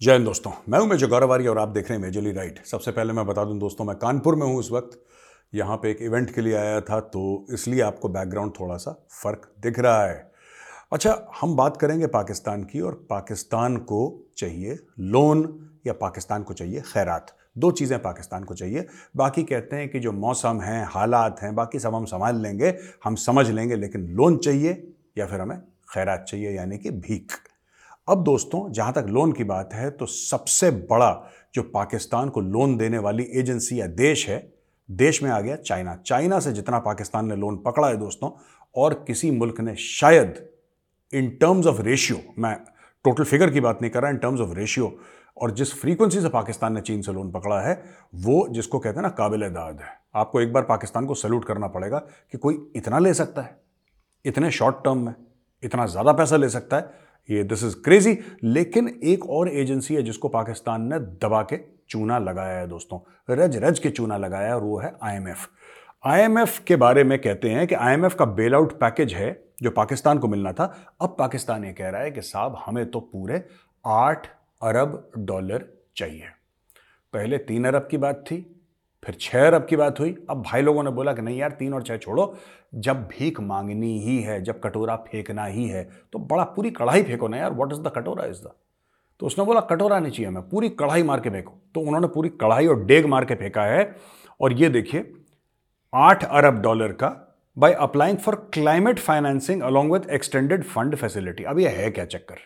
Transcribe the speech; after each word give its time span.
जय 0.00 0.12
हिंद 0.12 0.24
दोस्तों। 0.24 0.50
मैं 0.68 0.78
हूँ 0.78 0.86
मेजर 0.88 1.06
गौरवारी 1.06 1.46
और 1.46 1.58
आप 1.58 1.68
देख 1.68 1.88
रहे 1.88 1.96
हैं 1.98 2.02
मेजरली 2.02 2.32
राइट 2.32 2.58
सबसे 2.66 2.90
पहले 2.90 3.12
मैं 3.12 3.24
बता 3.26 3.44
दूँ 3.44 3.58
दोस्तों, 3.58 3.84
मैं 3.84 3.94
कानपुर 3.96 4.34
में 4.34 4.44
हूँ 4.46 4.60
इस 4.60 4.70
वक्त। 4.72 4.90
यहाँ 5.52 5.76
पे 5.76 5.90
एक 5.90 6.02
इवेंट 6.02 6.30
के 6.34 6.40
लिए 6.40 6.54
आया 6.56 6.80
था 6.80 6.98
तो 7.06 7.22
इसलिए 7.52 7.80
आपको 7.80 8.08
बैकग्राउंड 8.08 8.52
थोड़ा 8.60 8.76
सा 8.76 8.92
फ़र्क 9.12 9.50
दिख 9.62 9.78
रहा 9.78 10.04
है। 10.04 10.30
अच्छा 10.92 11.16
हम 11.40 11.56
बात 11.56 11.76
करेंगे 11.76 12.06
पाकिस्तान 12.08 12.62
की 12.64 12.80
और 12.80 12.94
पाकिस्तान 13.10 13.76
को 13.82 14.00
चाहिए 14.38 14.78
लोन 15.00 15.42
या 15.86 15.92
पाकिस्तान 15.94 16.42
को 16.42 16.54
चाहिए 16.54 16.80
खैरात। 16.92 17.36
दो 17.56 17.70
चीज़ें 17.72 17.98
पाकिस्तान 18.02 18.44
को 18.44 18.54
चाहिए। 18.54 18.86
बाकी 19.16 19.42
कहते 19.42 19.76
हैं 19.76 19.88
कि 19.88 20.00
जो 20.00 20.12
मौसम 20.14 20.60
हैं, 20.60 20.84
हालात 20.86 21.42
हैं, 21.42 21.54
बाकी 21.54 21.78
सब 21.78 21.94
हम 21.94 22.04
संभाल 22.04 22.40
लेंगे, 22.42 22.74
हम 23.04 23.14
समझ 23.16 23.48
लेंगे, 23.50 23.76
लेकिन 23.76 24.08
लोन 24.12 24.36
चाहिए 24.38 24.82
या 25.18 25.26
फिर 25.26 25.40
हमें 25.40 25.58
खैरात 25.90 26.24
चाहिए, 26.28 26.50
यानी 26.50 26.78
कि 26.78 26.90
भीख। 26.92 27.38
अब 28.08 28.22
दोस्तों, 28.24 28.70
जहाँ 28.72 28.92
तक 28.92 29.06
लोन 29.08 29.32
की 29.32 29.44
बात 29.44 29.74
है 29.74 29.90
तो 29.90 30.06
सबसे 30.06 30.70
बड़ा 30.70 31.10
जो 31.54 31.62
पाकिस्तान 31.64 32.28
को 32.28 32.40
लोन 32.42 32.76
देने 32.76 32.98
वाली 32.98 33.26
एजेंसी 33.32 33.80
या 33.80 33.86
देश 33.88 34.28
है, 34.28 34.38
देश 34.88 35.22
में 35.22 35.30
आ 35.30 35.40
गया 35.40 35.56
चाइना। 35.58 35.94
चाइना 35.96 36.38
से 36.40 36.52
जितना 36.52 36.78
पाकिस्तान 36.80 37.26
ने 37.26 37.36
लोन 37.36 37.56
पकड़ा 37.56 37.88
है 37.88 37.96
दोस्तों, 37.96 38.30
और 38.74 38.94
किसी 39.06 39.30
मुल्क 39.30 39.60
ने 39.60 39.74
शायद 39.76 40.38
इन 41.12 41.28
टर्म्स 41.40 41.66
ऑफ़ 41.66 41.80
रेशियो 41.82 42.20
मैं 42.38 42.54
टोटल 43.04 43.24
फिगर 43.24 43.50
की 43.50 43.60
बात 43.60 43.82
नहीं 43.82 43.90
कर 43.90 44.02
रहा 44.02 44.10
इन 44.10 44.16
टर्म्स 44.18 44.40
ऑफ़ 44.40 44.54
रेशियो 44.54 44.92
और 45.36 45.50
जिस 45.50 45.72
फ्रीक्वेंसी 45.74 46.20
से 46.20 46.28
पाकिस्तान 46.28 46.72
ने 46.74 46.80
चीन 46.80 47.02
से 47.02 47.12
लोन 47.12 47.30
पकड़ा 47.30 47.60
है, 47.60 47.82
वो 48.14 48.46
जिसको 48.50 48.78
कहते 48.78 48.96
हैं 48.96 49.02
ना 49.02 49.08
काबिल 49.10 49.48
दाद 49.50 49.80
है। 49.80 49.96
आपको 50.14 50.40
एक 50.40 50.52
बार 50.52 50.62
पाकिस्तान 50.64 51.06
को 51.06 51.14
सल्यूट 51.16 51.44
करना 51.44 51.66
पड़ेगा 51.68 51.98
कि 51.98 52.38
कोई 52.38 52.58
इतना 52.76 52.98
ले 52.98 53.12
सकता 53.14 53.42
है, 53.42 53.56
इतने 54.24 54.50
शॉर्ट 54.50 54.76
टर्म 54.84 54.98
में, 54.98 55.14
इतना 55.62 55.86
ज़्यादा 55.86 56.12
पैसा 56.12 56.36
ले 56.36 56.48
सकता 56.48 56.76
है 56.76 57.06
ये 57.30 57.42
दिस 57.44 57.64
इज़ 57.64 57.74
क्रेजी 57.76 58.18
लेकिन 58.44 58.88
एक 59.04 59.28
और 59.30 59.48
एजेंसी 59.48 59.94
है 59.94 60.02
जिसको 60.02 60.28
पाकिस्तान 60.28 60.82
ने 60.82 60.98
दबा 60.98 61.42
के 61.42 61.58
चूना 61.88 62.18
लगाया 62.18 62.58
है 62.58 62.66
दोस्तों। 62.68 62.98
रज 63.30 63.56
रज 63.56 63.78
के 63.78 63.90
चूना 63.90 64.16
लगाया 64.16 64.54
और 64.54 64.62
वो 64.62 64.78
है 64.78 64.92
आईएमएफ 65.02 65.48
आईएमएफ 66.06 66.58
के 66.58 66.76
बारे 66.76 67.04
में 67.04 67.18
कहते 67.18 67.50
हैं 67.50 67.66
कि 67.66 67.74
आईएमएफ 67.74 68.14
का 68.14 68.24
बेल 68.24 68.54
आउट 68.54 68.72
पैकेज 68.72 69.14
है 69.14 69.30
जो 69.62 69.70
पाकिस्तान 69.70 70.18
को 70.18 70.28
मिलना 70.28 70.52
था। 70.52 70.64
अब 71.00 71.16
पाकिस्तान 71.18 71.64
ये 71.64 71.72
कह 71.72 71.88
रहा 71.88 72.02
है 72.02 72.10
कि 72.10 72.22
साहब, 72.22 72.56
हमें 72.66 72.90
तो 72.90 73.00
पूरे 73.00 73.44
आठ 73.86 74.26
अरब 74.62 75.10
डॉलर 75.18 75.68
चाहिए। 75.96 76.24
पहले 77.12 77.38
तीन 77.38 77.64
अरब 77.64 77.88
की 77.90 77.96
बात 77.96 78.24
थी 78.26 78.57
फिर 79.02 79.16
छह 79.20 79.46
अरब 79.46 79.66
की 79.66 79.76
बात 79.76 80.00
हुई। 80.00 80.16
अब 80.30 80.42
भाई 80.42 80.62
लोगों 80.62 80.82
ने 80.82 80.90
बोला 80.90 81.12
कि 81.12 81.22
नहीं 81.22 81.38
यार, 81.38 81.50
तीन 81.50 81.74
और 81.74 81.82
छह 81.82 81.96
छोड़ो। 81.96 82.34
जब 82.76 83.06
भीख 83.08 83.40
मांगनी 83.40 83.98
ही 84.00 84.20
है, 84.22 84.40
जब 84.42 84.60
कटोरा 84.60 84.96
फेंकना 85.06 85.44
ही 85.44 85.66
है 85.68 85.88
तो 86.12 86.18
बड़ा 86.18 86.44
पूरी 86.46 86.70
कढ़ाई 86.70 87.02
फेंको 87.02 87.28
ना 87.28 87.36
यार। 87.36 87.52
What 87.52 87.72
is 87.72 87.80
the 87.80 87.92
katora? 87.96 88.24
Is 88.26 88.42
the 88.42 88.50
तो 89.20 89.26
उसने 89.26 89.44
बोला, 89.44 89.60
कटोरा 89.62 89.98
नहीं 90.00 90.12
चाहिए 90.12 90.30
मैं 90.30 90.42
पूरी 90.48 90.68
कढ़ाई 90.70 91.02
मार 91.02 91.20
के 91.20 91.30
फेंको। 91.30 91.52
तो 91.74 91.80
उन्होंने 91.80 92.08
पूरी 92.08 92.28
कढ़ाई 92.40 92.66
और 92.66 92.84
डेग 92.84 93.06
मार 93.06 93.24
के 93.24 93.34
फेंका 93.34 93.64
है। 93.64 93.94
और 94.40 94.52
ये 94.52 94.68
देखिए, 94.68 95.12
आठ 95.92 96.24
अरब 96.24 96.60
डॉलर 96.62 96.92
का 96.92 97.08
by 97.56 97.72
applying 97.72 98.18
for 98.18 98.34
climate 98.54 98.98
financing 98.98 99.62
along 99.62 99.92
with 99.92 100.08
extended 100.10 100.64
fund 100.64 100.96
facility 100.96 101.44
अब 101.44 101.58
ये 101.58 101.68
है 101.68 101.90
क्या 101.90 102.04
चक्कर? 102.06 102.36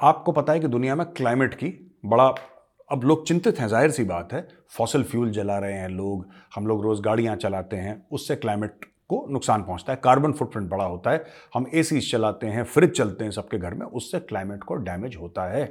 आपको 0.00 0.32
पता 0.32 0.52
है 0.52 0.60
कि 0.60 0.68
दुनिया 0.68 0.94
में 0.94 1.06
क्लाइमेट 1.06 1.54
की 1.54 1.68
बड़ा 2.06 2.28
अब 2.90 3.04
लोग 3.04 3.26
चिंतित 3.26 3.58
हैं, 3.58 3.66
ज़ाहिर 3.68 3.90
सी 3.90 4.04
बात 4.04 4.32
है। 4.32 4.46
फॉसल 4.70 5.02
फ्यूल 5.02 5.30
जला 5.30 5.58
रहे 5.58 5.72
हैं 5.72 5.88
लोग, 5.88 6.26
हम 6.54 6.66
लोग 6.66 6.82
रोज़ 6.84 7.00
गाड़ियाँ 7.02 7.36
चलाते 7.36 7.76
हैं, 7.76 8.06
उससे 8.10 8.36
क्लाइमेट 8.36 8.84
को 9.08 9.26
नुकसान 9.30 9.62
पहुँचता 9.62 9.92
है, 9.92 10.00
कार्बन 10.04 10.32
फुटप्रिंट 10.32 10.68
बड़ा 10.70 10.84
होता 10.84 11.10
है, 11.10 11.24
हम 11.54 11.66
ए 11.74 11.82
चलाते 11.82 12.46
हैं, 12.46 12.64
फ्रिज 12.64 12.90
चलते 12.90 13.24
हैं 13.24 13.30
सबके 13.30 13.58
घर 13.58 13.74
में, 13.74 13.86
उससे 13.86 14.20
क्लाइमेट 14.20 14.64
को 14.64 14.74
डैमेज 14.76 15.16
होता 15.16 15.44
है। 15.46 15.66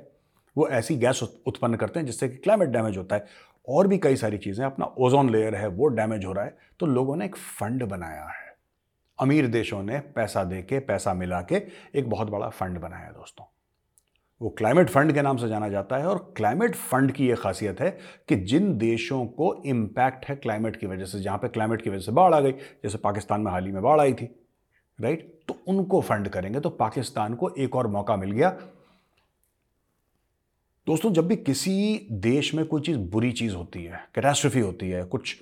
वो 0.56 0.68
ऐसी 0.70 0.96
गैस 0.98 1.24
उत्पन्न 1.24 1.76
करते 1.76 2.00
हैं 2.00 2.06
जिससे 2.06 2.30
कि 2.30 2.38
क्लाइमेट 2.38 2.70
डैमेज 2.70 2.98
होता 2.98 3.16
है। 3.16 3.26
और 3.68 3.88
भी 3.88 3.98
कई 3.98 4.16
सारी 4.16 4.38
चीज़ें 4.38 4.66
अपना 4.66 4.86
ओजोन 4.86 5.30
लेयर 5.30 5.56
है, 5.56 5.68
वो 5.68 5.88
डैमेज 5.88 6.26
हो 6.26 6.34
रहा 6.34 6.46
है 6.46 6.58
तो 6.80 6.86
लोगों 6.86 7.16
ने 7.16 7.26
एक 7.26 7.36
फंड 7.36 7.84
बनाया 7.84 8.24
है। 8.24 8.54
अमीर 9.20 9.48
देशों 9.48 9.84
ने 9.84 10.00
पैसा 10.16 10.44
दे 10.44 10.62
के 10.62 10.80
पैसा 10.82 11.14
मिला 11.14 11.42
के 11.42 11.62
एक 11.96 12.10
बहुत 12.10 12.30
बड़ा 12.30 12.50
फंड 12.50 12.80
बनाया 12.80 13.06
है, 13.06 13.14
दोस्तों। 13.14 13.46
वो 14.42 14.50
क्लाइमेट 14.50 14.90
फंड 14.90 15.14
के 15.14 15.22
नाम 15.22 15.38
से 15.38 15.48
जाना 15.48 15.68
जाता 15.70 15.98
है 15.98 16.08
और 16.08 16.18
क्लाइमेट 16.38 16.76
फंड 16.76 17.12
की 17.12 17.28
ये 17.28 17.36
खासियत 17.36 17.82
है 17.82 17.90
कि 18.30 18.36
जिन 18.36 18.78
देशों 18.78 19.26
को 19.28 19.54
इम्पैक्ट 19.66 20.26
है 20.26 20.36
क्लाइमेट 20.36 20.76
की 20.76 20.88
वजह 20.88 21.06
से, 21.06 21.20
जहाँ 21.20 21.38
पे 21.38 21.48
क्लाइमेट 21.48 21.82
की 21.82 21.90
वजह 21.90 22.00
से 22.00 22.12
बाढ़ 22.12 22.34
आ 22.34 22.40
गई, 22.40 22.52
जैसे 22.52 22.98
पाकिस्तान 22.98 23.42
में 23.42 23.52
हाल 23.52 23.66
ही 23.66 23.72
में 23.72 23.82
बाढ़ 23.84 24.00
आई 24.02 24.14
थी 24.14 24.26
राइट 25.00 25.40
तो 25.48 25.58
उनको 25.68 26.02
फंड 26.02 26.28
करेंगे 26.30 26.60
तो 26.60 26.70
पाकिस्तान 26.72 27.34
को 27.36 27.50
एक 27.50 27.76
और 27.76 27.88
मौका 27.88 28.16
मिल 28.16 28.32
गया। 28.32 28.50
दोस्तों, 30.88 31.12
जब 31.14 31.28
भी 31.28 31.36
किसी 31.36 32.08
देश 32.12 32.54
में 32.56 32.66
कोई 32.66 32.82
चीज़ 32.82 32.98
बुरी 32.98 33.32
चीज़ 33.32 33.56
होती 33.56 33.84
है 33.84 34.04
कैटास्ट्रफी 34.16 34.60
होती 34.60 34.90
है, 34.90 35.04
कुछ 35.04 35.36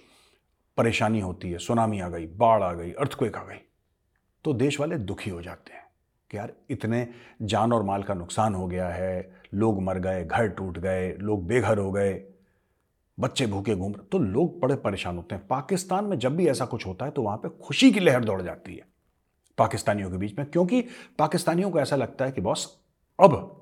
परेशानी 0.77 1.19
होती 1.19 1.51
है 1.51 1.57
सुनामी 1.57 1.99
आ 1.99 2.09
गई, 2.09 2.25
बाढ़ 2.27 2.63
आ 2.63 2.73
गई 2.73 2.91
अर्थक्वेक 2.91 3.37
आ 3.37 3.43
गई 3.43 3.57
तो 4.45 4.53
देश 4.55 4.79
वाले 4.79 4.97
दुखी 4.97 5.29
हो 5.29 5.41
जाते 5.41 5.73
हैं। 5.73 5.81
कि 6.33 6.37
यार 6.37 6.53
इतने 6.69 7.07
जान 7.43 7.73
और 7.73 7.83
माल 7.83 8.03
का 8.03 8.13
नुकसान 8.13 8.55
हो 8.55 8.67
गया 8.67 8.87
है, 8.89 9.31
लोग 9.53 9.81
मर 9.83 9.99
गए, 9.99 10.23
घर 10.25 10.47
टूट 10.49 10.77
गए, 10.79 11.11
लोग 11.13 11.45
बेघर 11.47 11.77
हो 11.77 11.91
गए, 11.91 12.13
बच्चे 13.17 13.45
भूखे 13.47 13.75
घूम 13.75 13.91
रहे। 13.91 14.05
तो 14.11 14.19
लोग 14.19 14.59
बड़े 14.59 14.75
परेशान 14.77 15.17
होते 15.17 15.35
हैं। 15.35 15.45
पाकिस्तान 15.47 16.05
में 16.05 16.17
जब 16.19 16.35
भी 16.35 16.47
ऐसा 16.47 16.65
कुछ 16.65 16.85
होता 16.87 17.05
है 17.05 17.11
तो 17.11 17.21
वहाँ 17.21 17.37
पे 17.37 17.49
खुशी 17.61 17.91
की 17.91 17.99
लहर 17.99 18.23
दौड़ 18.25 18.41
जाती 18.41 18.75
है 18.75 18.85
पाकिस्तानियों 19.57 20.09
के 20.11 20.17
बीच 20.17 20.37
में, 20.37 20.45
क्योंकि 20.47 20.81
पाकिस्तानियों 21.19 21.69
को 21.71 21.79
ऐसा 21.79 21.95
लगता 21.95 22.25
है 22.25 22.31
कि 22.31 22.41
बॉस, 22.41 22.65
अब 23.19 23.59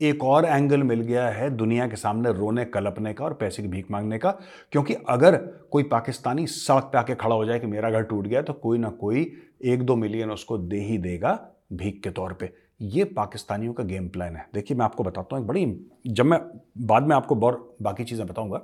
एक 0.00 0.24
और 0.24 0.44
एंगल 0.44 0.82
मिल 0.82 1.00
गया 1.00 1.28
है 1.28 1.48
दुनिया 1.50 1.86
के 1.88 1.96
सामने 1.96 2.32
रोने, 2.32 2.64
कलपने 2.64 3.12
का 3.14 3.24
और 3.24 3.34
पैसे 3.34 3.62
की 3.62 3.68
भीख 3.68 3.90
मांगने 3.90 4.18
का, 4.18 4.30
क्योंकि 4.72 4.94
अगर 5.08 5.36
कोई 5.72 5.82
पाकिस्तानी 5.84 6.46
सड़क 6.46 6.84
पे 6.84 6.98
आके 6.98 7.14
खड़ा 7.14 7.34
हो 7.34 7.44
जाए 7.44 7.60
कि 7.60 7.66
मेरा 7.66 7.90
घर 7.90 8.02
टूट 8.02 8.26
गया 8.26 8.42
तो 8.42 8.52
कोई 8.52 8.78
ना 8.78 8.90
कोई 8.90 9.26
एक 9.64 9.82
दो 9.82 9.96
मिलियन 9.96 10.30
उसको 10.30 10.58
दे 10.58 10.80
ही 10.80 10.98
देगा। 10.98 11.34
भीख 11.72 12.02
के 12.02 12.10
तौर 12.10 12.32
पे। 12.32 12.56
ये 12.80 13.04
पाकिस्तानियों 13.04 13.74
का 13.74 13.84
गेम 13.84 14.08
प्लान 14.08 14.36
है। 14.36 14.48
देखिए, 14.54 14.76
मैं 14.76 14.84
आपको 14.84 15.04
बताता 15.04 15.36
हूँ 15.36 15.42
एक 15.42 15.48
बड़ी, 15.48 15.86
जब 16.06 16.24
मैं, 16.24 16.40
बाद 16.78 17.02
में 17.02 17.16
आपको 17.16 17.40
और 17.40 17.76
बाकी 17.82 18.04
चीज़ें 18.04 18.26
बताऊँगा। 18.26 18.62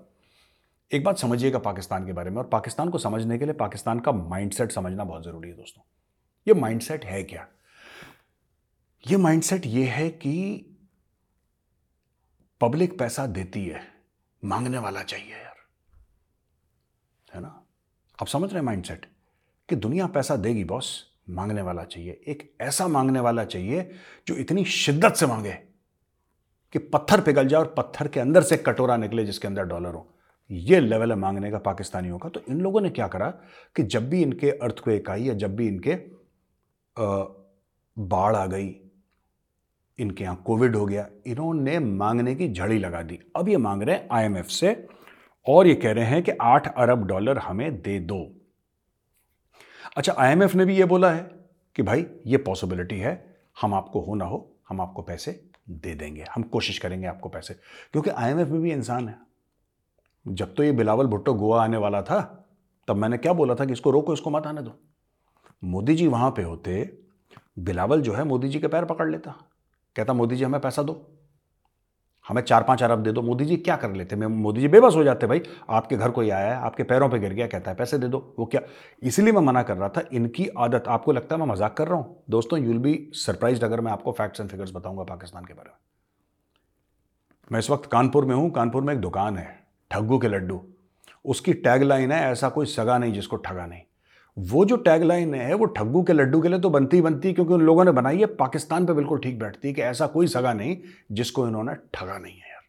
एक 0.92 1.04
बात 1.04 1.18
समझिएगा 1.18 1.58
पाकिस्तान 1.58 2.06
के 2.06 2.12
बारे 2.12 2.30
में 2.30 2.38
और 2.38 2.48
पाकिस्तान 2.48 2.90
को 2.90 2.98
समझने 2.98 3.38
के 3.38 3.44
लिए 3.44 3.54
पाकिस्तान 3.54 4.00
का 4.00 4.12
माइंडसेट 4.12 4.72
समझना 4.72 5.04
बहुत 5.04 5.24
ज़रूरी 5.24 5.48
है 5.48 5.56
दोस्तों। 5.56 5.82
ये 6.48 6.54
माइंडसेट 6.54 7.04
है 7.04 7.22
क्या? 7.22 7.48
ये 9.06 9.16
माइंडसेट 9.16 9.66
ये 9.66 9.84
है 9.84 10.10
कि 10.10 10.66
पब्लिक 12.60 12.98
पैसा 12.98 13.26
देती 13.26 13.66
है, 13.66 13.82
मांगने 14.44 14.78
वाला 14.78 15.02
चाहिए 15.02 15.32
यार। 15.32 15.56
है 17.34 17.40
ना? 17.40 17.66
आप 18.22 18.26
समझ 18.26 18.50
रहे 18.50 18.58
हैं 18.58 18.66
माइंडसेट 18.66 19.06
कि 19.68 19.76
दुनिया 19.76 20.06
पैसा 20.06 20.36
देगी 20.36 20.64
बॉस 20.64 21.09
मांगने 21.30 21.62
वाला 21.62 21.84
चाहिए, 21.84 22.20
एक 22.28 22.50
ऐसा 22.60 22.86
मांगने 22.88 23.20
वाला 23.20 23.44
चाहिए 23.44 23.90
जो 24.26 24.34
इतनी 24.36 24.64
शिद्दत 24.66 25.14
से 25.14 25.26
मांगे 25.26 25.52
कि 26.74 26.78
पत्थर 26.78 27.20
पिघल 27.20 27.48
जाए 27.48 27.60
और 27.60 27.74
पत्थर 27.76 28.08
के 28.08 28.20
अंदर 28.20 28.42
से 28.42 28.56
कटोरा 28.58 28.96
निकले 28.96 29.24
जिसके 29.24 29.48
अंदर 29.48 29.64
डॉलर 29.64 29.94
हो। 29.94 30.06
ये 30.50 30.80
लेवल 30.80 31.10
है 31.10 31.16
मांगने 31.18 31.50
का, 31.50 31.58
पाकिस्तानियों 31.58 32.18
का। 32.18 32.28
तो 32.28 32.40
इन 32.48 32.60
लोगों 32.60 32.80
ने 32.80 32.90
क्या 32.90 33.06
करा 33.08 33.28
कि 33.76 33.82
जब 33.84 34.08
भी 34.10 34.22
इनके 34.22 34.50
अर्थक्वेक 34.50 35.10
आई 35.10 35.24
या 35.24 35.34
जब 35.34 35.56
भी 35.56 35.66
इनके 35.68 35.94
बाढ़ 36.96 38.36
आ 38.36 38.46
गई, 38.46 38.74
इनके 39.98 40.24
यहाँ 40.24 40.42
कोविड 40.46 40.76
हो 40.76 40.84
गया, 40.86 41.06
इन्होंने 41.26 41.78
मांगने 41.78 42.34
की 42.34 42.48
झड़ी 42.48 42.78
लगा 42.78 43.02
दी। 43.02 43.18
अब 43.36 43.48
ये 43.48 43.56
मांग 43.58 43.82
रहे 43.82 43.96
हैं 43.96 44.08
आईएमएफ 44.12 44.46
से 44.48 44.74
और 45.46 45.66
ये 45.66 45.74
कह 45.74 45.92
रहे 45.92 46.04
हैं 46.04 46.22
कि 46.22 46.32
आठ 46.32 46.74
अरब 46.74 47.06
डॉलर 47.06 47.38
हमें 47.38 47.80
दे 47.82 47.98
दो। 48.00 48.20
अच्छा 49.96 50.14
आईएमएफ 50.18 50.54
ने 50.54 50.64
भी 50.64 50.76
ये 50.76 50.84
बोला 50.84 51.10
है 51.10 51.30
कि 51.76 51.82
भाई, 51.82 52.06
ये 52.26 52.36
पॉसिबिलिटी 52.36 52.98
है, 52.98 53.36
हम 53.60 53.74
आपको 53.74 54.00
हो 54.00 54.14
ना 54.14 54.24
हो, 54.24 54.52
हम 54.68 54.80
आपको 54.80 55.02
पैसे 55.02 55.44
दे 55.70 55.94
देंगे, 55.94 56.24
हम 56.34 56.42
कोशिश 56.42 56.78
करेंगे 56.78 57.06
आपको 57.06 57.28
पैसे। 57.28 57.54
क्योंकि 57.92 58.10
आईएमएफ 58.10 58.48
में 58.48 58.60
भी 58.60 58.72
इंसान 58.72 59.08
है। 59.08 59.18
जब 60.28 60.54
तो 60.54 60.62
ये 60.62 60.72
बिलावल 60.72 61.06
भुट्टो 61.06 61.34
गोवा 61.34 61.64
आने 61.64 61.76
वाला 61.76 62.02
था, 62.02 62.48
तब 62.88 62.96
मैंने 62.96 63.18
क्या 63.18 63.32
बोला 63.32 63.54
था 63.54 63.64
कि 63.64 63.72
इसको 63.72 63.90
रोको, 63.90 64.14
इसको 64.14 64.30
मत 64.30 64.46
आने 64.46 64.62
दो। 64.62 64.72
मोदी 65.64 65.94
जी 65.94 66.06
वहाँ 66.06 66.30
पे 66.30 66.42
होते, 66.42 66.98
बिलावल 67.58 68.02
जो 68.02 68.12
है 68.12 68.24
मोदी 68.24 68.48
जी 68.48 68.60
के 68.60 68.68
पैर 68.68 68.84
पकड़ 68.84 69.10
लेता। 69.10 69.34
कहता, 69.96 70.12
मोदी 70.12 70.36
जी, 70.36 70.44
हमें 70.44 70.60
पैसा 70.60 70.82
दो। 70.82 71.19
हमें 72.30 72.42
चार 72.42 72.62
पाँच 72.62 72.82
अरब 72.82 73.02
दे 73.02 73.12
दो। 73.12 73.22
मोदी 73.22 73.44
जी 73.44 73.56
क्या 73.58 73.76
कर 73.76 73.92
लेते? 73.92 74.16
मैं, 74.16 74.26
मोदी 74.26 74.60
जी 74.60 74.68
बेबस 74.68 74.94
हो 74.96 75.02
जाते 75.04 75.26
भाई। 75.26 75.42
आपके 75.70 75.96
घर 75.96 76.10
कोई 76.10 76.30
आया 76.30 76.50
है, 76.50 76.56
आपके 76.56 76.82
पैरों 76.82 77.08
पे 77.08 77.18
गिर 77.18 77.32
गया, 77.32 77.46
कहता 77.46 77.70
है 77.70 77.76
पैसे 77.76 77.98
दे 77.98 78.08
दो। 78.08 78.18
वो 78.38 78.46
क्या? 78.46 78.60
इसलिए 79.02 79.32
मैं 79.32 79.42
मना 79.42 79.62
कर 79.62 79.76
रहा 79.76 79.88
था, 79.88 80.02
इनकी 80.12 80.46
आदत। 80.58 80.88
आपको 80.88 81.12
लगता 81.12 81.34
है 81.34 81.40
मैं 81.40 81.48
मज़ाक 81.48 81.76
कर 81.76 81.88
रहा 81.88 81.98
हूँ? 81.98 82.22
दोस्तों 82.30 82.58
यूल 82.58 82.78
बी 82.78 83.10
सरप्राइज़ 83.16 83.64
अगर 83.64 83.80
मैं 83.80 83.92
आपको 83.92 84.12
फैक्ट्स 84.12 84.40
एंड 84.40 84.50
फिगर्स 84.50 84.74
बताऊँगा 84.74 85.04
पाकिस्तान 85.04 85.44
के 85.44 85.54
बारे 85.54 85.70
में। 85.70 85.76
मैं 87.50 87.58
इस 87.58 87.70
वक्त 87.70 87.90
कानपुर 87.90 88.24
में 88.24 88.34
हूँ। 88.34 88.50
कानपुर 88.50 88.82
में 88.82 88.94
एक 88.94 89.00
दुकान 89.00 89.36
है, 89.36 89.58
ठग्गू 89.90 90.18
के 90.18 90.28
लड्डू। 90.28 90.62
उसकी 91.24 91.52
टैग 91.54 91.82
लाइन 91.82 92.12
है, 92.12 92.20
ऐसा 92.30 92.48
कोई 92.48 92.66
सगा 92.68 92.98
नहीं 92.98 93.12
जिसको 93.12 93.36
ठगा 93.36 93.66
नहीं। 93.66 93.82
वो 94.38 94.64
जो 94.64 94.76
टैगलाइन 94.76 95.34
है, 95.34 95.54
वो 95.54 95.64
ठग्गू 95.64 96.02
के 96.02 96.12
लड्डू 96.12 96.40
के 96.40 96.48
लिए 96.48 96.58
तो 96.58 96.70
बनती 96.70 97.00
बनती 97.00 97.32
क्योंकि 97.32 97.54
उन 97.54 97.60
लोगों 97.60 97.84
ने 97.84 97.90
बनाई 97.90 98.18
है। 98.18 98.26
पाकिस्तान 98.26 98.86
पे 98.86 98.92
बिल्कुल 98.92 99.18
ठीक 99.18 99.38
बैठती 99.38 99.68
है 99.68 99.74
कि 99.74 99.82
ऐसा 99.82 100.06
कोई 100.06 100.26
सगा 100.26 100.52
नहीं 100.52 100.76
जिसको 101.12 101.46
इन्होंने 101.48 101.74
ठगा 101.94 102.18
नहीं 102.18 102.34
है 102.34 102.50
यार। 102.50 102.62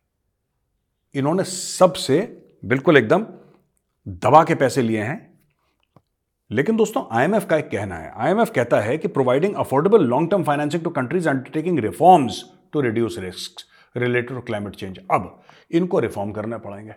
इन्होंने 1.16 1.44
सबसे 1.44 2.20
बिल्कुल 2.66 2.98
एकदम 2.98 3.26
दबा 4.08 4.44
के 4.44 4.56
पैसे 4.56 4.82
लिए 4.82 5.02
हैं। 5.02 5.32
लेकिन 6.52 6.76
दोस्तों 6.76 7.04
आईएमएफ 7.12 7.46
का 7.46 7.58
एक 7.58 7.70
कहना 7.72 7.96
है। 7.96 8.12
आईएमएफ 8.16 8.52
कहता 8.56 8.80
है 8.80 8.98
कि 8.98 9.08
providing 9.08 9.56
affordable 9.56 10.02
long 10.02 10.32
term 10.32 10.44
financing 10.44 10.84
to 10.84 10.90
countries 10.90 11.30
undertaking 11.30 11.80
reforms 11.80 12.44
to 12.74 12.82
reduce 12.82 13.18
risk 13.20 13.52
related 13.98 14.30
to 14.30 14.42
climate 14.42 14.76
change 14.76 15.00
अब 15.12 15.42
इनको 15.72 16.00
रिफॉर्म 16.00 16.32
करने 16.32 16.58
पड़ेंगे। 16.58 16.94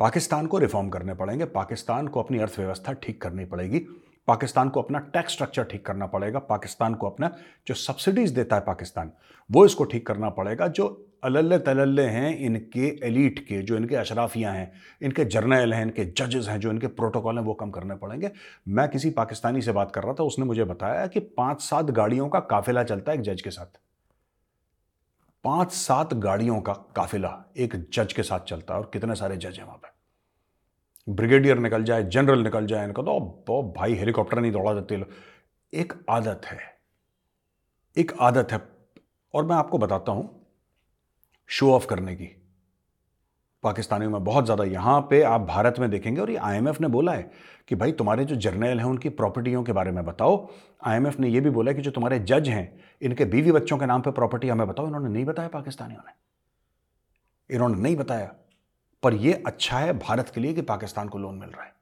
पाकिस्तान 0.00 0.46
को 0.46 0.58
रिफॉर्म 0.58 0.88
करने 0.88 1.14
पड़ेंगे। 1.14 1.44
पाकिस्तान 1.44 2.08
को 2.08 2.22
अपनी 2.22 2.38
अर्थव्यवस्था 2.38 2.92
ठीक 2.92 3.20
करनी 3.22 3.44
पड़ेगी। 3.44 3.78
पाकिस्तान 4.28 4.68
को 4.68 4.82
अपना 4.82 4.98
टैक्स 5.12 5.32
स्ट्रक्चर 5.32 5.64
ठीक 5.64 5.84
करना 5.86 6.06
पड़ेगा। 6.06 6.38
पाकिस्तान 6.38 6.94
को 6.94 7.06
अपना 7.06 7.30
जो 7.66 7.74
सब्सिडीज 7.74 8.30
देता 8.30 8.56
है 8.56 8.62
पाकिस्तान, 8.62 9.10
वो 9.50 9.64
इसको 9.66 9.84
ठीक 9.84 10.06
करना 10.06 10.30
पड़ेगा। 10.30 10.66
जो 10.68 10.86
अलल्ले 11.24 11.58
तलल्ले 11.58 12.02
हैं, 12.02 12.36
इनके 12.38 12.88
एलिट 13.06 13.38
के, 13.38 13.60
जो 13.62 13.76
इनके 13.76 13.96
अशराफियाँ 13.96 14.52
हैं, 14.54 14.72
इनके 15.02 15.24
जर्नल 15.24 15.74
हैं, 15.74 15.82
इनके 15.82 16.04
जजेस 16.04 16.48
हैं, 16.48 16.58
जो 16.60 16.70
इनके 16.70 16.86
प्रोटोकॉल 16.86 17.38
हैं, 17.38 17.44
वो 17.44 17.54
कम 17.54 17.70
करने 17.70 17.94
पड़ेंगे। 17.94 18.30
मैं 18.68 18.88
किसी 18.88 19.10
पाकिस्तानी 19.10 19.62
से 19.62 19.72
बात 19.72 19.92
कर 19.92 20.02
रहा 20.02 20.14
था, 20.14 20.22
उसने 20.22 20.44
मुझे 20.44 20.64
बताया 20.64 21.06
कि 21.06 21.20
पाँच 21.20 21.60
सात 21.60 21.90
गाड़ियों 21.90 22.28
का 22.28 22.40
काफिला 22.40 22.82
चलता 22.84 23.12
है 23.12 23.18
एक 23.18 23.24
जज 23.24 23.42
के 23.42 23.50
साथ। 23.50 23.78
पाँच 25.44 25.72
सात 25.72 26.14
गाड़ियों 26.14 26.60
का 26.60 26.72
काफिला 26.96 27.30
एक 27.56 27.76
जज 27.92 28.12
के 28.12 28.22
साथ 28.22 28.40
चलता 28.40 28.74
है 28.74 28.80
और 28.80 28.90
कितने 28.92 29.14
सारे 29.14 29.36
जज 29.36 29.58
हैं 29.58 29.64
वहाँ 29.64 29.78
पर 29.78 29.87
ब्रिगेडियर 31.08 31.58
निकल 31.58 31.84
जाए 31.84 32.02
जनरल 32.04 32.42
निकल 32.42 32.66
जाए 32.66 32.84
इनका 32.84 33.02
तो, 33.02 33.44
तो 33.46 33.62
भाई 33.76 33.94
हेलीकॉप्टर 33.94 34.40
नहीं 34.40 34.52
दौड़ा 34.52 34.72
देते 34.74 35.04
एक 35.72 35.92
आदत 36.10 36.46
है 36.46 36.58
एक 37.96 38.12
आदत 38.20 38.52
है। 38.52 38.60
और 39.34 39.44
मैं 39.46 39.56
आपको 39.56 39.78
बताता 39.78 40.12
हूँ 40.12 40.28
शो 41.48 41.72
ऑफ़ 41.72 41.86
करने 41.86 42.14
की। 42.14 42.26
पाकिस्तानियों 43.64 44.10
में 44.10 44.24
बहुत 44.24 44.44
ज़्यादा 44.44 44.64
यहाँ 44.64 45.00
पे 45.00 45.22
आप 45.24 45.40
भारत 45.40 45.78
में 45.78 45.88
देखेंगे 45.90 46.20
और 46.20 46.30
ये 46.30 46.36
आईएमएफ 46.38 46.80
ने 46.80 46.88
बोला 46.88 47.12
है 47.12 47.30
कि 47.68 47.74
भाई 47.74 47.92
तुम्हारे 47.92 48.24
जो 48.24 48.36
जर्नल 48.36 48.78
हैं 48.78 48.86
उनकी 48.86 49.08
प्रॉपर्टियों 49.10 49.62
के 49.62 49.72
बारे 49.72 49.90
में 49.90 50.04
बताओ। 50.04 50.36
आईएमएफ 50.86 51.18
ने 51.20 51.28
यह 51.28 51.40
भी 51.40 51.50
बोला 51.50 51.70
है 51.70 51.76
कि 51.76 51.82
जो 51.82 51.90
तुम्हारे 51.90 52.18
जज 52.20 52.48
हैं 52.48 52.80
इनके 53.02 53.24
बीवी 53.26 53.52
बच्चों 53.52 53.78
के 53.78 53.86
नाम 53.86 54.02
पे 54.02 54.10
प्रॉपर्टी 54.10 54.48
हमें 54.48 54.66
बताओ। 54.68 54.86
इन्होंने 54.86 55.08
नहीं 55.08 55.24
बताया 55.24 55.48
पाकिस्तानियों 55.48 56.00
ने। 56.00 57.54
इन्होंने 57.54 57.82
नहीं 57.82 57.96
बताया। 57.96 58.34
पर 59.02 59.14
यह 59.14 59.42
अच्छा 59.46 59.78
है 59.78 59.98
भारत 59.98 60.28
के 60.28 60.40
लिए 60.40 60.54
कि 60.54 60.62
पाकिस्तान 60.62 61.08
को 61.08 61.18
लोन 61.18 61.34
मिल 61.34 61.48
रहा 61.48 61.64
है। 61.64 61.74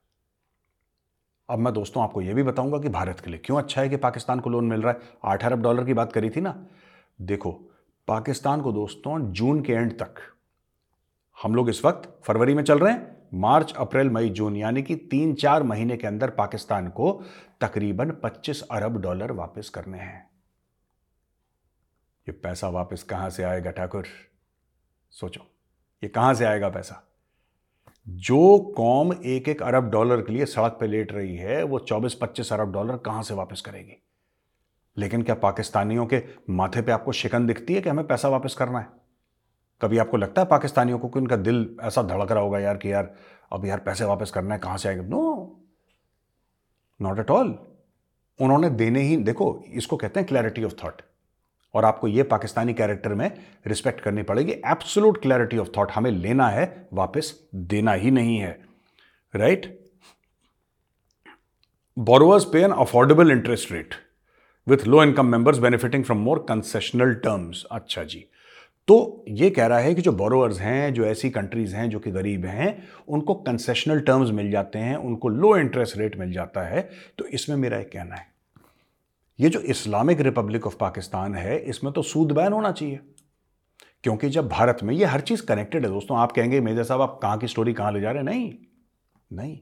अब 1.49 1.59
मैं 1.59 1.73
दोस्तों 1.73 2.03
आपको 2.03 2.21
यह 2.21 2.33
भी 2.33 2.43
बताऊँगा 2.43 2.79
कि 2.79 2.89
भारत 2.89 3.19
के 3.19 3.29
लिए 3.29 3.39
क्यों 3.39 3.57
अच्छा 3.57 3.81
है 3.81 3.89
कि 3.89 3.97
पाकिस्तान 3.97 4.39
को 4.39 4.49
लोन 4.49 4.65
मिल 4.65 4.81
रहा 4.81 4.93
है। 4.93 4.99
आठ 5.25 5.45
अरब 5.45 5.61
डॉलर 5.61 5.85
की 5.85 5.93
बात 5.93 6.13
करी 6.13 6.29
थी 6.29 6.41
ना। 6.41 6.67
देखो, 7.21 7.51
पाकिस्तान 8.07 8.61
को 8.61 8.71
दोस्तों 8.71 9.31
जून 9.31 9.61
के 9.61 9.73
एंड 9.73 9.93
तक 9.93 10.15
हम 11.43 11.55
लोग 11.55 11.69
इस 11.69 11.85
वक्त 11.85 12.19
फरवरी 12.23 12.53
में 12.53 12.63
चल 12.63 12.79
रहे 12.79 12.93
हैं। 12.93 13.27
मार्च, 13.33 13.73
अप्रैल, 13.73 14.09
मई, 14.09 14.29
जून, 14.29 14.55
यानी 14.55 14.83
कि 14.83 14.95
तीन 14.95 15.35
चार 15.35 15.63
महीने 15.63 15.97
के 15.97 16.07
अंदर 16.07 16.29
पाकिस्तान 16.29 16.87
को 16.87 17.23
तकरीबन 17.61 18.11
25 18.11 18.61
अरब 18.61 19.01
डॉलर 19.01 19.31
वापस 19.31 19.69
करने 19.69 19.97
हैं। 19.97 20.29
ये 22.27 22.31
पैसा 22.31 22.69
वापस 22.69 23.03
कहाँ 23.03 23.29
से 23.29 23.43
आएगा 23.43 23.71
ठाकुर? 23.71 24.05
सोचो, 25.11 25.41
ये 26.03 26.09
कहाँ 26.09 26.33
से 26.33 26.45
आएगा 26.45 26.69
पैसा? 26.69 27.06
जो 28.09 28.73
कौम 28.77 29.13
एक 29.25 29.49
एक 29.49 29.63
अरब 29.63 29.89
डॉलर 29.89 30.21
के 30.21 30.33
लिए 30.33 30.45
सड़क 30.45 30.77
पे 30.79 30.87
लेट 30.87 31.11
रही 31.11 31.35
है, 31.35 31.63
वो 31.63 31.79
24-25 31.79 32.53
अरब 32.53 32.71
डॉलर 32.71 32.97
कहाँ 32.97 33.23
से 33.23 33.33
वापस 33.33 33.61
करेगी? 33.61 34.03
लेकिन 34.97 35.23
क्या 35.23 35.35
पाकिस्तानियों 35.35 36.05
के 36.05 36.23
माथे 36.49 36.81
पे 36.81 36.91
आपको 36.91 37.11
शिकन 37.11 37.47
दिखती 37.47 37.73
है 37.73 37.81
कि 37.81 37.89
हमें 37.89 38.07
पैसा 38.07 38.29
वापस 38.29 38.55
करना 38.55 38.79
है? 38.79 38.87
कभी 39.81 39.97
आपको 39.97 40.17
लगता 40.17 40.41
है 40.41 40.47
पाकिस्तानियों 40.47 40.99
को 40.99 41.09
कि 41.09 41.19
उनका 41.19 41.35
दिल 41.35 41.77
ऐसा 41.81 42.03
धड़क 42.03 42.31
रहा 42.31 42.43
होगा 42.43 42.59
यार 42.59 42.77
कि 42.77 42.93
यार, 42.93 43.15
अब 43.53 43.65
यार 43.65 43.79
पैसे 43.79 44.03
वापस 44.03 44.31
करना 44.31 44.53
है, 44.55 44.59
कहाँ 44.59 44.77
से 44.77 44.89
आएगा? 44.89 45.03
नो 45.03 45.59
नॉट 47.01 47.19
एट 47.19 47.31
ऑल 47.31 47.59
उन्होंने 48.41 48.69
देने 48.69 49.01
ही, 49.01 49.17
देखो, 49.17 49.63
इसको 49.67 49.97
कहते 49.97 50.19
हैं 50.19 50.29
क्लैरिटी 50.29 50.63
ऑफ़ 50.63 50.73
थॉट 50.83 51.01
और 51.73 51.85
आपको 51.85 52.07
ये 52.07 52.23
पाकिस्तानी 52.23 52.73
कैरेक्टर 52.73 53.13
में 53.13 53.31
रिस्पेक्ट 53.67 54.01
करनी 54.01 54.23
पड़ेगी। 54.23 54.51
एब्सोलूट 54.51 55.21
क्लैरिटी 55.21 55.57
ऑफ़ 55.57 55.67
थॉट 55.77 55.91
हमें 55.91 56.11
लेना 56.11 56.49
है, 56.49 56.87
वापस 56.93 57.49
देना 57.55 57.93
ही 57.93 58.11
नहीं 58.11 58.37
है। 58.37 58.59
Right 59.35 59.79
borrowers 61.97 62.45
pay 62.45 62.63
an 62.63 62.71
affordable 62.71 63.31
interest 63.31 63.71
rate 63.71 63.95
with 64.67 64.87
low 64.87 65.03
income 65.03 65.25
members 65.25 65.57
benefiting 65.57 66.03
from 66.03 66.19
more 66.19 66.45
concessional 66.49 67.13
terms 67.13 67.63
अच्छा 67.71 68.03
जी। 68.03 68.25
तो 68.87 69.25
ये 69.29 69.49
कह 69.49 69.65
रहा 69.65 69.79
है 69.79 69.95
कि 69.95 70.01
जो 70.01 70.11
बोरोवर्स 70.11 70.59
हैं, 70.59 70.93
जो 70.93 71.05
ऐसी 71.05 71.29
कंट्रीज़ 71.29 71.75
हैं, 71.75 71.89
जो 71.89 71.99
कि 71.99 72.11
गरीब 72.11 72.45
हैं, 72.45 72.87
उनको 73.07 73.35
कंसेशनल 73.35 73.99
टर्म्स 73.99 74.29
मिल 74.29 74.51
जाते 74.51 74.79
हैं, 74.79 74.95
उनको 74.95 75.29
लो 75.29 75.57
इंटरेस्ट 75.57 75.97
रेट 75.97 76.19
मिल 76.19 76.31
जाता 76.31 76.61
है। 76.61 76.89
तो 77.17 77.25
इसमें 77.25 77.55
मेरा 77.57 77.77
एक 77.77 77.91
कहना 77.91 78.15
है। 78.15 78.36
ये 79.39 79.49
जो 79.49 79.59
इस्लामिक 79.59 80.21
रिपब्लिक 80.21 80.67
ऑफ़ 80.67 80.77
पाकिस्तान 80.77 81.35
है, 81.35 81.59
इसमें 81.59 81.93
तो 81.93 82.01
सूद 82.01 82.31
बैन 82.31 82.53
होना 82.53 82.71
चाहिए। 82.71 82.99
क्योंकि 84.03 84.29
जब 84.29 84.47
भारत 84.47 84.77
में 84.83 84.95
ये 84.95 85.05
हर 85.05 85.19
चीज़ 85.19 85.45
कनेक्टेड 85.45 85.85
है, 85.85 85.91
दोस्तों, 85.91 86.17
आप 86.17 86.31
कहेंगे, 86.31 86.61
मेजर 86.61 86.83
साहब, 86.83 87.01
आप 87.01 87.19
कहाँ 87.21 87.37
की 87.37 87.47
स्टोरी 87.47 87.73
कहाँ 87.73 87.91
ले 87.91 88.01
जा 88.01 88.11
रहे 88.11 88.17
हैं? 88.17 88.25
नहीं। 88.25 88.53
नहीं। 89.33 89.59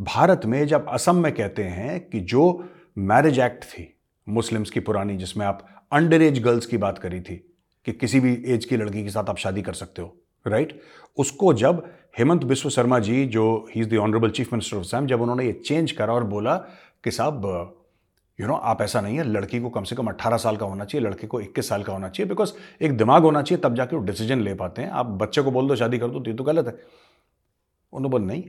भारत 0.00 0.40
में 0.44 0.66
जब 0.66 0.86
असम 0.88 1.16
में 1.16 1.32
कहते 1.32 1.64
हैं 1.64 2.08
कि 2.10 2.20
जो 2.20 2.68
मैरिज 2.98 3.40
एक्ट 3.40 3.64
थी, 3.64 3.98
मुस्लिम्स 4.28 4.70
की 4.70 4.80
पुरानी, 4.80 5.16
जिसमें 5.16 5.46
आप 5.46 5.86
अंडर 5.92 6.22
एज 6.22 6.42
गर्ल्स 6.42 6.66
की 6.66 6.76
बात 6.76 6.98
करी 6.98 7.20
थी, 7.20 7.50
कि 7.84 7.92
किसी 7.92 8.20
भी 8.20 8.42
एज 8.46 8.64
की 8.64 8.76
लड़की 8.76 9.02
के 9.02 9.10
साथ 9.10 9.24
आप 9.24 9.36
शादी 9.36 9.62
कर 9.62 9.72
सकते 9.72 10.02
हो 10.02 10.16
राइट 10.46 10.80
उसको 11.16 11.54
जब 11.54 11.94
हेमंत 12.18 12.44
बिश्व 12.44 12.68
शर्मा 12.68 12.98
जी, 12.98 13.26
जो 13.26 13.68
he 13.74 13.80
is 13.80 13.88
the 13.88 13.94
honourable 13.94 14.30
chief 14.30 14.52
minister 14.52 14.76
of 14.76 14.84
Assam 14.84 15.06
जब 15.06 15.20
उन्होंने 15.20 15.46
ये 15.46 15.52
चेंज 15.52 15.92
करा 15.92 16.14
और 16.14 16.24
बोला 16.24 16.56
कि 17.04 17.10
साहब 17.10 17.40
यू 18.38 18.46
नो 18.46 18.54
आप 18.54 18.82
ऐसा 18.82 19.00
नहीं 19.00 19.16
है, 19.16 19.24
लड़की 19.24 19.60
को 19.60 19.70
कम 19.70 19.84
से 19.84 19.96
कम 19.96 20.06
18 20.06 20.36
साल 20.36 20.56
का 20.56 20.66
होना 20.66 20.84
चाहिए, 20.84 21.06
लड़के 21.06 21.26
को 21.26 21.40
21 21.40 21.68
साल 21.68 21.82
का 21.82 21.92
होना 21.92 22.08
चाहिए 22.08 22.28
बिकॉज़ 22.28 22.52
एक 22.82 22.96
दिमाग 22.96 23.22
होना 23.22 23.42
चाहिए, 23.42 23.62
तब 23.62 23.74
जाके 23.74 23.96
वो 23.96 24.02
डिसीज़न 24.02 24.40
ले 24.40 24.54
पाते 24.54 24.82
हैं। 24.82 24.90
आप 24.90 25.06
बच्चे 25.06 25.42
को 25.42 25.50
बोल 25.50 25.68
दो, 25.68 25.76
शादी 25.76 25.98
कर 25.98 26.08
दो 26.08 26.20
तो 26.20 26.30
ये 26.30 26.36
तो 26.36 26.44
गलत 26.44 26.66
है। 26.66 26.72
उन्होंने 27.92 28.08
बोल, 28.08 28.22
नहीं, 28.22 28.44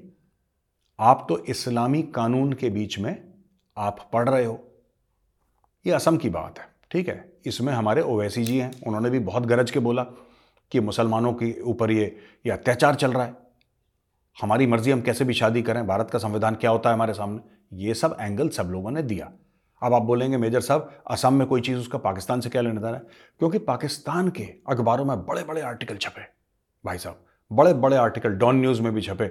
आप 1.00 1.26
तो 1.30 1.38
इस्लामी 1.38 2.02
कानून 2.04 2.54
के 2.54 2.70
बीच 2.70 3.00
में 3.00 3.34
आप 3.78 4.10
पढ़ 4.14 4.30
रहे 4.30 4.46
हो। 4.46 4.64
ये 5.86 5.94
असम 5.94 6.18
की 6.18 6.30
बात 6.30 6.60
है, 6.60 6.68
ठीक 6.92 7.08
है? 7.08 7.34
इसमें 7.46 7.74
हमारे 7.74 8.02
ओवैसी 8.02 8.44
जी 8.44 8.58
हैं, 8.58 8.72
उन्होंने 8.88 9.10
भी 9.10 9.20
बहुत 9.20 9.46
गरज 9.46 9.72
के 9.72 9.80
बोला 9.80 10.04
कि 10.72 10.80
मुसलमानों 10.80 11.34
के 11.34 11.62
ऊपर 11.62 11.92
ये 11.92 12.06
ये 12.46 12.51
अत्याचार 12.51 12.96
चल 12.96 13.12
रहा 13.12 13.24
है। 13.24 13.36
हमारी 14.42 14.68
मर्ज़ी, 14.68 14.92
हम 14.92 15.01
कैसे 15.01 15.25
भी 15.25 15.34
शादी 15.34 15.62
करें, 15.62 15.88
भारत 15.88 16.10
का 16.12 16.20
संविधान 16.20 16.56
क्या 16.56 16.72
होता 16.72 16.89
है 16.89 16.96
हमारे 16.96 17.13
सामने? 17.13 17.39
ये 17.74 17.94
सब 17.94 18.18
एंगल 18.20 18.50
सब 18.50 18.63
लोगों 18.63 18.92
ने 18.92 19.04
दिया। 19.04 19.32
अब 19.86 19.94
आप 19.94 20.01
बोलेंगे, 20.01 20.38
मेजर 20.38 20.62
साहब, 20.62 20.92
असम 21.08 21.34
में 21.34 21.48
कोई 21.48 21.62
चीज़ 21.62 21.77
उसका 21.77 21.98
पाकिस्तान 21.98 22.42
से 22.42 22.50
क्या 22.50 22.62
लेना 22.62 22.82
देना 22.82 22.98
है? 22.98 23.01
क्योंकि 23.39 23.58
पाकिस्तान 23.60 24.30
के 24.30 24.44
अखबारों 24.70 25.06
में 25.06 25.18
बड़े 25.18 25.44
बड़े 25.44 25.62
आर्टिकल 25.62 25.98
छपे, 25.98 26.22
भाई 26.86 26.98
साहब। 26.98 27.24
बड़े 27.51 27.74
बड़े 27.74 27.98
आर्टिकल 27.98 28.30
डॉन 28.30 28.56
न्यूज़ 28.56 28.82
में 28.82 28.94
भी 28.94 29.01
छपे 29.01 29.27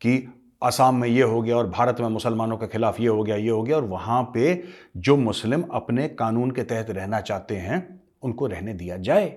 कि 0.00 0.16
असम 0.62 0.94
में 0.94 1.08
ये 1.08 1.22
हो 1.22 1.42
गया 1.42 1.56
और 1.56 1.66
भारत 1.70 2.00
में 2.00 2.08
मुसलमानों 2.08 2.56
के 2.56 2.66
खिलाफ 2.66 3.00
ये 3.00 3.08
हो 3.08 3.22
गया, 3.22 3.36
ये 3.36 3.50
हो 3.50 3.62
गया 3.62 3.76
और 3.76 3.84
वहाँ 3.84 4.22
पे 4.34 4.62
जो 4.96 5.16
मुस्लिम 5.16 5.64
अपने 5.72 6.08
कानून 6.08 6.50
के 6.50 6.62
तहत 6.62 6.90
रहना 6.90 7.20
चाहते 7.20 7.56
हैं, 7.56 8.00
उनको 8.22 8.46
रहने 8.46 8.74
दिया 8.74 8.96
जाए। 8.96 9.28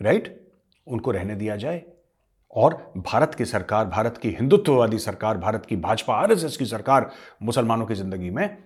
राइट 0.00 0.52
उनको 0.86 1.10
रहने 1.10 1.34
दिया 1.34 1.56
जाए। 1.56 1.82
और 2.54 2.92
भारत 2.96 3.34
की 3.34 3.44
सरकार, 3.44 3.84
भारत 3.86 4.16
की 4.16 4.30
हिंदुत्ववादी 4.30 4.98
सरकार, 4.98 5.38
भारत 5.38 5.66
की 5.66 5.76
भाजपा 5.76 6.14
आरएसएस 6.14 6.56
की 6.56 6.66
सरकार 6.66 7.10
मुसलमानों 7.42 7.86
की 7.86 7.94
ज़िंदगी 7.94 8.30
में 8.30 8.56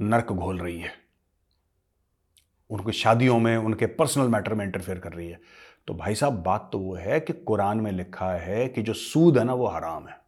नर्क 0.00 0.32
घोल 0.32 0.58
रही 0.58 0.80
है। 0.80 0.92
उनकी 2.70 2.92
शादियों 2.92 3.38
में, 3.38 3.56
उनके 3.56 3.86
पर्सनल 3.86 4.28
मैटर 4.28 4.54
में 4.54 4.64
इंटरफेयर 4.64 4.98
कर 4.98 5.12
रही 5.12 5.28
है। 5.28 5.40
तो 5.86 5.94
भाई 5.94 6.14
साहब, 6.14 6.42
बात 6.42 6.68
तो 6.72 6.78
वो 6.78 6.94
है 6.94 7.20
कि 7.20 7.32
कुरान 7.32 7.80
में 7.80 7.92
लिखा 7.92 8.32
है 8.32 8.68
कि 8.68 8.82
जो 8.82 8.92
सूद 8.92 9.38
है 9.38 9.44
ना, 9.44 9.54
वो 9.54 9.66
हराम 9.66 10.08
है। 10.08 10.20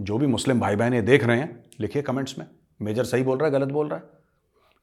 जो 0.00 0.18
भी 0.18 0.26
मुस्लिम 0.26 0.60
भाई 0.60 0.76
बहन 0.76 0.94
ये 0.94 1.02
देख 1.02 1.24
रहे 1.24 1.38
हैं, 1.38 1.64
लिखिए 1.80 2.02
कमेंट्स 2.02 2.38
में। 2.38 2.46
मेजर 2.82 3.04
सही 3.04 3.22
बोल 3.22 3.38
रहा 3.38 3.46
है, 3.46 3.52
गलत 3.52 3.68
बोल 3.68 3.88
रहा 3.88 3.98
है? 3.98 4.04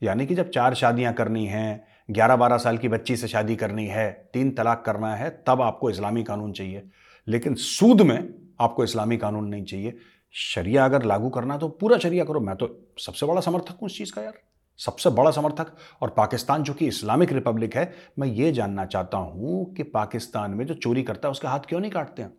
यानी 0.03 0.25
कि 0.25 0.35
जब 0.35 0.49
चार 0.49 0.73
शादियाँ 0.73 1.13
करनी 1.13 1.45
हैं 1.45 1.87
ग्यारह 2.11 2.35
बारह 2.35 2.57
साल 2.57 2.77
की 2.77 2.87
बच्ची 2.87 3.17
से 3.17 3.27
शादी 3.27 3.55
करनी 3.55 3.87
है, 3.87 4.29
तीन 4.33 4.51
तलाक 4.51 4.85
करना 4.85 5.15
है, 5.15 5.43
तब 5.47 5.61
आपको 5.61 5.89
इस्लामी 5.89 6.23
कानून 6.23 6.53
चाहिए। 6.53 6.89
लेकिन 7.27 7.55
सूद 7.55 8.01
में 8.01 8.33
आपको 8.59 8.83
इस्लामी 8.83 9.17
कानून 9.17 9.47
नहीं 9.47 9.65
चाहिए। 9.65 9.97
शरिया 10.33 10.85
अगर 10.85 11.03
लागू 11.03 11.29
करना 11.29 11.57
तो 11.57 11.67
पूरा 11.69 11.97
शरिया 11.97 12.23
करो। 12.25 12.39
मैं 12.39 12.55
तो 12.55 12.67
सबसे 12.99 13.25
बड़ा 13.25 13.41
समर्थक 13.41 13.71
हूँ 13.71 13.85
उस 13.85 13.97
चीज़ 13.97 14.13
का 14.13 14.21
यार। 14.21 14.33
सबसे 14.79 15.09
बड़ा 15.09 15.31
समर्थक। 15.31 15.75
और 16.01 16.09
पाकिस्तान 16.09 16.63
जो 16.63 16.73
कि 16.73 16.87
इस्लामिक 16.87 17.31
रिपब्लिक 17.31 17.75
है, 17.75 17.93
मैं 18.19 18.27
ये 18.27 18.51
जानना 18.51 18.85
चाहता 18.85 19.17
हूँ 19.17 19.73
कि 19.73 19.83
पाकिस्तान 19.83 20.51
में 20.51 20.65
जो 20.65 20.73
चोरी 20.73 21.03
करता 21.03 21.27
है, 21.27 21.31
उसका 21.31 21.49
हाथ 21.49 21.59
क्यों 21.59 21.79
नहीं 21.79 21.91
काटते 21.91 22.21
हैं? 22.21 22.33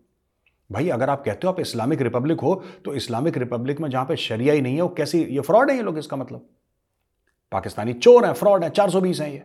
भाई, 0.72 0.88
अगर 0.88 1.10
आप 1.10 1.24
कहते 1.24 1.46
हो 1.46 1.52
आप 1.52 1.60
इस्लामिक 1.60 2.02
रिपब्लिक 2.02 2.40
हो 2.40 2.54
तो 2.84 2.94
इस्लामिक 2.94 3.38
रिपब्लिक 3.38 3.80
में 3.80 3.88
जहाँ 3.90 4.04
पे 4.04 4.16
शरिया 4.16 4.54
ही 4.54 4.60
नहीं 4.60 4.76
है, 4.76 4.82
वो 4.82 4.88
कैसी, 4.88 5.22
ये 5.24 5.40
फ्रॉड 5.40 5.70
है 5.70 5.76
ये 5.76 5.82
लोग 5.82 5.98
इसका 5.98 6.16
मतलब? 6.16 6.48
पाकिस्तानी 7.52 7.92
चोर 7.92 8.26
है, 8.26 8.32
फ्रॉड 8.32 8.64
है, 8.64 8.70
चार 8.70 8.90
सौ 8.90 9.00
बीस 9.00 9.20
है 9.20 9.32
ये। 9.32 9.42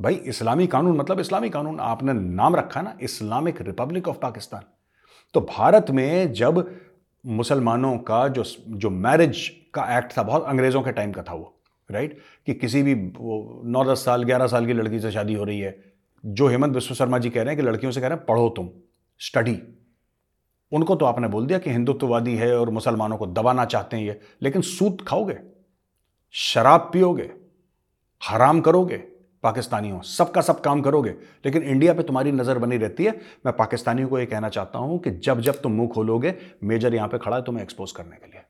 भाई, 0.00 0.14
इस्लामी 0.14 0.66
कानून 0.66 0.96
मतलब 0.96 1.20
इस्लामी 1.20 1.50
कानून। 1.50 1.80
आपने 1.80 2.12
नाम 2.12 2.56
रखा 2.56 2.82
ना, 2.82 2.96
इस्लामिक 3.02 3.60
रिपब्लिक 3.60 4.08
ऑफ़ 4.08 4.18
पाकिस्तान। 4.18 4.62
तो 5.34 5.40
भारत 5.40 5.90
में 5.90 6.32
जब 6.32 6.68
मुसलमानों 7.26 7.96
का 7.98 8.26
जो 8.28 8.44
जो 8.68 8.90
मैरिज 8.90 9.48
का 9.74 9.98
एक्ट 9.98 10.16
था, 10.18 10.22
बहुत 10.22 10.44
अंग्रेज़ों 10.44 10.82
के 10.82 10.92
टाइम 10.92 11.12
का 11.12 11.22
था 11.22 11.34
वो 11.34 11.52
राइट 11.88 12.18
कि 12.46 12.54
किसी 12.54 12.82
भी, 12.82 12.94
वो 12.94 13.62
नौ 13.64 13.84
दस 13.84 14.04
साल, 14.04 14.24
ग्यारह 14.24 14.46
साल 14.46 14.66
की 14.66 14.72
लड़की 14.72 15.00
से 15.00 15.10
शादी 15.10 15.34
हो 15.34 15.44
रही 15.44 15.60
है। 15.60 15.78
जो 16.24 16.48
हेमंत 16.48 16.74
विश्व 16.74 16.94
शर्मा 16.94 17.18
जी 17.18 17.30
कह 17.30 17.42
रहे 17.42 17.54
हैं 17.54 17.56
कि 17.56 17.68
लड़कियों 17.68 17.92
से 17.92 18.00
कह 18.00 18.08
रहे 18.08 18.16
हैं, 18.16 18.24
पढ़ो 18.26 18.48
तुम 18.48 18.70
स्टडी 19.20 19.58
उनको 20.72 20.94
तो 20.94 21.06
आपने 21.06 21.28
बोल 21.28 21.46
दिया 21.46 21.58
कि 21.58 21.70
हिंदुत्ववादी 21.70 22.34
है 22.36 22.56
और 22.58 22.70
मुसलमानों 22.70 23.16
को 23.16 23.26
दबाना 23.26 23.64
चाहते 23.64 23.96
हैं 23.96 24.04
ये, 24.04 24.20
लेकिन 24.42 24.62
सूद 24.62 25.02
खाओगे, 25.08 25.36
शराब 26.34 26.90
पियोगे, 26.92 27.30
हराम 28.20 28.60
करोगे। 28.60 29.02
पाकिस्तानियों। 29.46 30.00
सबका 30.02 30.40
सब 30.40 30.60
काम 30.60 30.80
करोगे, 30.82 31.10
लेकिन 31.44 31.62
इंडिया 31.64 31.94
पे 31.94 32.02
तुम्हारी 32.02 32.32
नज़र 32.32 32.58
बनी 32.58 32.76
रहती 32.78 33.04
है। 33.04 33.12
मैं 33.46 33.56
पाकिस्तानियों 33.56 34.08
को 34.08 34.18
ये 34.18 34.26
कहना 34.26 34.48
चाहता 34.50 34.78
हूँ 34.78 34.98
कि 34.98 35.10
जब 35.20 35.40
जब 35.40 35.60
तुम 35.62 35.72
मुँह 35.72 35.88
खोलोगे, 35.88 36.34
मेजर 36.64 36.94
यहाँ 36.94 37.08
पे 37.08 37.18
खड़ा 37.18 37.36
है 37.36 37.42
तुम्हें 37.42 37.62
एक्सपोज 37.62 37.92
करने 37.92 38.16
के 38.16 38.26
लिए। 38.26 38.40